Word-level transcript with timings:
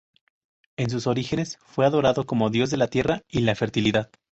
En 0.77 0.89
sus 0.89 1.05
orígenes 1.05 1.59
fue 1.63 1.85
adorado 1.85 2.25
como 2.25 2.49
dios 2.49 2.71
de 2.71 2.77
la 2.77 2.87
Tierra 2.87 3.21
y 3.29 3.41
la 3.41 3.53
fertilidad. 3.53 4.09